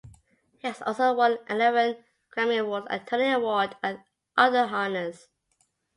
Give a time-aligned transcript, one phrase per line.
[0.57, 2.03] He has also won eleven
[2.35, 4.01] Grammy Awards, a Tony Award and
[4.35, 5.27] other honors.